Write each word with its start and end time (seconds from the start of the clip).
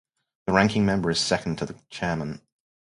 The 0.47 0.53
ranking 0.53 0.83
member 0.83 1.11
is 1.11 1.19
second 1.19 1.57
to 1.59 1.67
the 1.67 1.79
chairman. 1.91 2.41